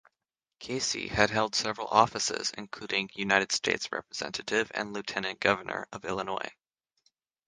[0.57, 6.49] Casey had held several offices including United States Representative and Lieutenant Governor of Illinois.